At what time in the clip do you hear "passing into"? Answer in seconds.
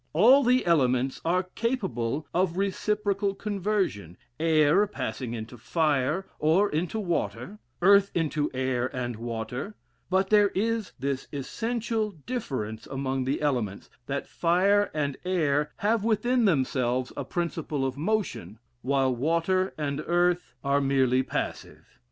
4.87-5.59